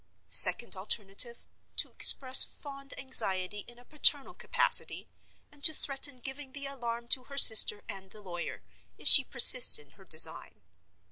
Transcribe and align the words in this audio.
Second 0.29 0.75
alternative: 0.75 1.45
to 1.77 1.91
express 1.91 2.43
fond 2.43 2.95
anxiety 2.97 3.59
in 3.67 3.77
a 3.77 3.85
paternal 3.85 4.33
capacity; 4.33 5.07
and 5.51 5.63
to 5.63 5.75
threaten 5.75 6.17
giving 6.17 6.53
the 6.53 6.65
alarm 6.65 7.07
to 7.09 7.25
her 7.25 7.37
sister 7.37 7.83
and 7.87 8.09
the 8.09 8.23
lawyer, 8.23 8.63
if 8.97 9.07
she 9.07 9.23
persists 9.23 9.77
in 9.77 9.91
her 9.91 10.05
design. 10.05 10.63